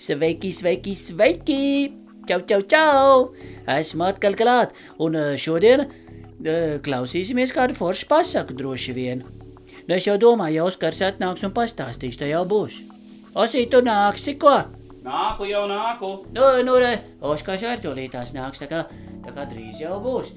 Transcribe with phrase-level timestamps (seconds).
[0.00, 1.92] Sveiki, sveiki, sveiki!
[2.24, 3.16] Čau, čau, čau!
[3.68, 9.20] Esmu atkal klāt, un eh, šodien uh, klausīsimies kādu foršu pasaku droši vien.
[9.84, 12.80] Nu, es jau domāju, ja Oskars atnāks un pastāstīs, tā jau būs.
[13.36, 14.56] Osī, tu nāksi, ko?
[15.04, 16.16] Nāku jau nāku.
[16.32, 18.86] Nu, nu, re, Oskars ar to lītās nāks, tā kā,
[19.20, 20.32] tā kā drīz jau būs.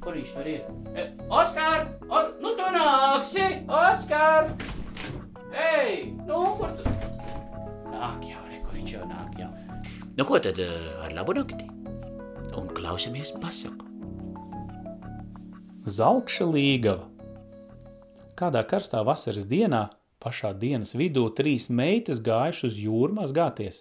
[0.00, 0.64] Kur viņš tur ir?
[0.96, 1.90] E, Oskar!
[2.08, 3.58] O, nu, tu nāksi!
[3.68, 4.54] Oskar!
[10.22, 10.70] Nu, ko tad eh,
[11.02, 11.64] ar labu nakti?
[12.54, 13.88] Un klausamies pasaku.
[15.90, 17.08] Zelkša līgava.
[18.38, 19.80] Kādā karstā vasaras dienā,
[20.22, 23.80] pašā dienas vidū, trīs meitas gājuši uz jūru mazgāties.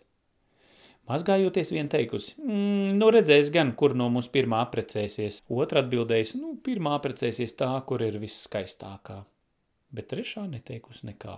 [1.14, 5.44] Mazgājoties, viena teikusi, mm, nu redzēs gan, kur no mums pirmā aprecēsies.
[5.46, 9.22] Otra atbildējusi, nu, pirmā aprecēsies tā, kur ir visskaistākā.
[9.94, 11.38] Bet trešā neteikusi nekā.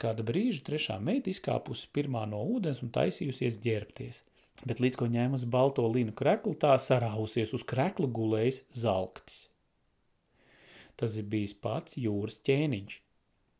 [0.00, 4.22] Pēc kāda brīža trešā meita izkāpusi pirmā no ūdens un taisījusies ģērbties.
[4.64, 9.42] Bet līdz ko ņēmusi balto linu kreklu, tā sarausies uz krekla gulējis zalktis.
[10.96, 12.94] Tas ir bijis pats jūras ķēniņš.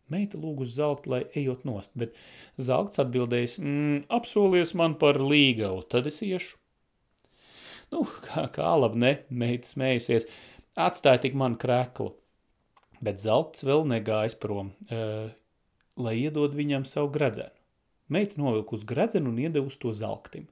[0.09, 2.17] Meita lūg uz zelta, lai ejot nost, bet
[2.57, 6.57] zelts atbildējis, mm, apsolies man par līgavu, tad es iešu.
[7.93, 10.25] Nu, kā, kā labi, ne, meita smējusies,
[10.89, 12.15] atstāja tik man kreklu.
[13.05, 14.73] Bet zelts vēl negājis prom.
[14.89, 15.29] Uh,
[15.97, 17.55] lai iedod viņam savu gredzenu.
[18.11, 20.49] Meita novilka uz gredzenu un iedeva uz to zelktim.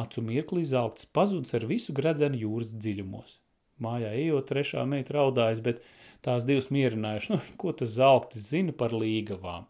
[0.00, 3.36] Acu mirklī zelts pazuds ar visu gredzenu jūras dziļumos.
[3.80, 5.82] Mājā ejot, trešā meita raudājas, bet
[6.24, 9.66] tās divas mierinājuši, nu, ko tas zelktis zina par līgavām.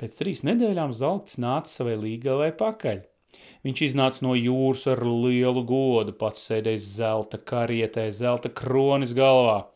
[0.00, 3.04] Pēc trīs nedēļām zelktis nāca savai līgavai pakaļ.
[3.64, 9.62] Viņš iznāca no jūras ar lielu godu, pats sēdējis zelta karietē, zelta kronis galvā–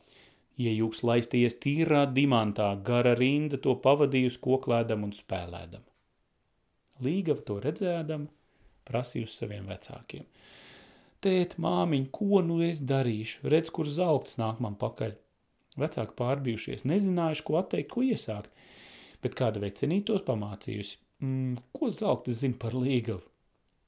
[0.58, 5.84] Iejūks laistījies tīrā dimantā, gara rinda to pavadījusi koklēdam un spēlēdam.
[7.04, 8.26] Līgava to redzēdam,
[8.88, 10.26] prasījusi saviem vecākiem.
[11.22, 13.46] Tēt, māmiņ, ko nu es darīšu?
[13.50, 15.14] Redz, kur zelts nāk man pakaļ.
[15.78, 18.50] Vecāki pārbijušies, nezinājuši, ko atteikt, ko iesākt,
[19.22, 20.98] bet kāda vecenītos pamācījusi.
[21.22, 23.22] Mm, ko zeltis zina par līgavu?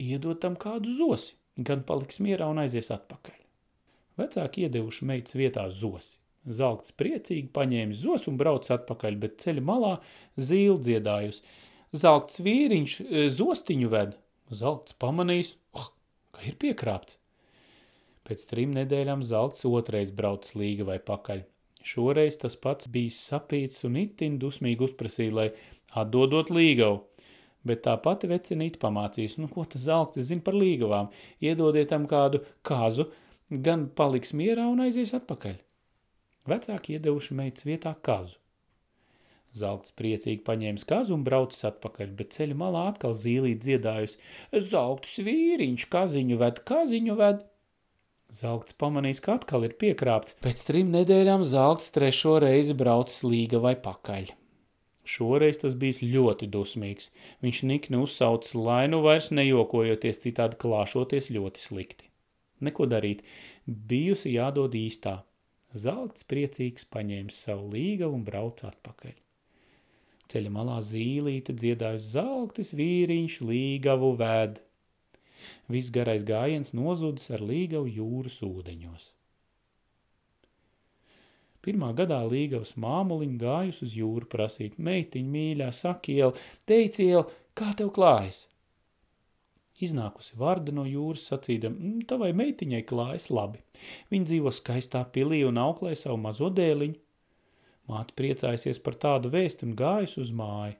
[0.02, 3.38] Iedod tam kādu zosi, gan paliks mierā un aizies atpakaļ.
[4.18, 6.18] Vecāki iedevuši meitas vietā zosi.
[6.48, 9.92] Zelts priecīgi paņēma zos un brauc atpakaļ, bet ceļa malā
[10.40, 11.42] zīle dziedājusi.
[12.00, 14.16] Zelts vīriņš e, zostiņu ved.
[14.50, 15.90] Zelts pamanījis, oh,
[16.32, 17.18] ka ir piekrāpts.
[18.26, 21.44] Pēc trim nedēļām zelts otrais brauc līga vai pakaļ.
[21.84, 25.48] Šoreiz tas pats bija sapīts un itin dusmīgi uzprasīja, lai
[26.02, 27.02] atdodot līgavu.
[27.66, 31.10] Bet tā pati vecinīte pamācīs, nu ko tas zeltis zina par līgavām,
[31.44, 33.10] iedodiet tam kādu kazu,
[33.50, 35.58] gan paliks mierā un aizies atpakaļ.
[36.48, 38.38] Vecāki iedevuši meitas vietā kazu.
[39.60, 44.18] Zelts priecīgi paņēma kazu un braucis atpakaļ, bet ceļa malā atkal zīlīt dziedājusi.
[44.70, 47.46] Zelts vīriņš kaziņu ved, kaziņu ved.
[48.30, 50.36] Zelts pamanīs, ka atkal ir piekrāpts.
[50.44, 54.30] Pēc trim nedēļām zelts trešo reizi braucis līga vai pakaļ.
[55.10, 57.10] Šoreiz tas bijis ļoti dusmīgs.
[57.42, 62.06] Viņš nikni uzsaucis lainu vairs nejokojoties, citādi klāšoties ļoti slikti.
[62.62, 63.24] Neko darīt,
[63.66, 65.24] bijusi jādod īstā.
[65.70, 69.14] Zelts priecīgs paņēma savu līgavu un brauca atpakaļ.
[70.30, 74.58] Ceļa malā zīlīte dziedājas zeltis vīriņš līgavu ved.
[75.70, 79.08] Viss garais gājiens nozudis ar līgavu jūras ūdeņos.
[81.60, 86.32] Pirmā gadā līgavas māmuliņa gājus uz jūru prasīt, meitiņ mīļā, sakiel,
[86.66, 88.46] teiciel, kā tev klājas?
[89.80, 93.62] Iznākusi Varda no jūras sacīdam, mm, tavai meitiņai klājas labi.
[94.12, 96.98] Viņa dzīvo skaistā pilī un auklē savu mazo dēliņu.
[97.90, 100.76] Māte priecājusies par tādu vēstu un gājus uz māju.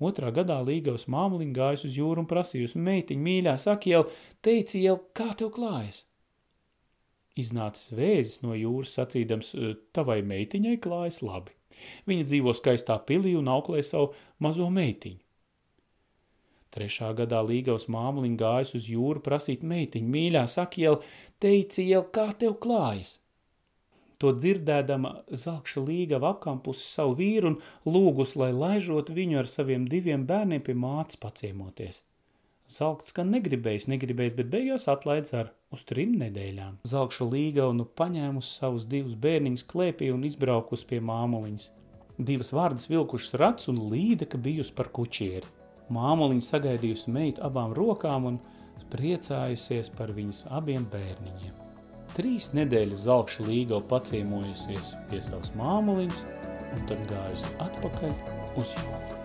[0.00, 4.04] Otrā gadā Līgavas māmuliņa gājus uz jūru un prasījusi, meitiņ, mīļā, saki jau,
[4.40, 6.06] teici jau, kā tev klājas?
[7.40, 9.52] Iznācis vēzis no jūras sacīdams,
[9.96, 11.52] tavai meitiņai klājas labi.
[12.08, 15.20] Viņa dzīvo skaistā pilī un auklē savu mazo meitiņu.
[16.74, 21.00] Trešā gadā Līgavas māmuliņa gājas uz jūru prasīt meitiņu, mīļā, saki jau,
[21.42, 23.16] teici jau, kā tev klājas.
[24.20, 27.58] To dzirdēdama Zalkša Līgava apkampusi savu vīru un
[27.88, 32.02] lūgus, lai laižot viņu ar saviem diviem bērniem pie mātes paciemoties.
[32.70, 36.76] Zalkts gan negribējis, negribējis, bet beigās atlaids ar uz trim nedēļām.
[36.86, 41.70] Zalkša Līgava nu paņēmusi savus divus bērniņus klēpī un izbraukus pie māmuliņas.
[42.20, 45.48] Divas vārdas vilkušas rats un līde, ka bijusi par kučieri.
[45.94, 48.40] Māmuliņa sagaidījusi meitu abām rokām un
[48.90, 51.54] priecājusies par viņas abiem bērniņiem.
[52.16, 56.20] Trīs nedēļas Zalkša līgau paciemojusies pie savas māmuliņas
[56.74, 58.20] un tad gājusi atpakaļ
[58.58, 59.19] uz jūru.